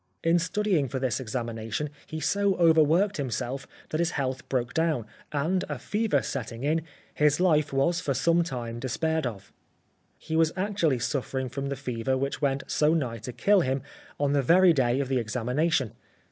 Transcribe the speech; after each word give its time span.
In 0.23 0.39
study 0.39 0.79
ing 0.79 0.87
for 0.89 0.97
this 0.97 1.19
examination 1.19 1.91
he 2.07 2.19
so 2.19 2.55
overworked 2.55 3.19
him 3.19 3.29
self 3.29 3.67
that 3.89 3.99
his 3.99 4.09
health 4.17 4.49
broke 4.49 4.73
down, 4.73 5.05
and 5.31 5.63
a 5.69 5.77
fever 5.77 6.23
setting 6.23 6.63
in 6.63 6.81
his 7.13 7.39
life 7.39 7.71
was 7.71 7.99
for 8.01 8.15
some 8.15 8.41
time 8.43 8.79
despaired 8.79 9.27
of. 9.27 9.53
He 10.17 10.35
was 10.35 10.53
actually 10.57 10.97
suffering 10.97 11.49
from 11.49 11.67
the 11.69 11.75
fever 11.75 12.17
which 12.17 12.41
went 12.41 12.63
so 12.65 12.95
nigh 12.95 13.19
to 13.19 13.31
kill 13.31 13.61
him, 13.61 13.83
on 14.19 14.33
the 14.33 14.41
very 14.41 14.73
day 14.73 14.99
of 15.01 15.07
the 15.07 15.19
ex 15.19 15.35
amination. 15.35 15.91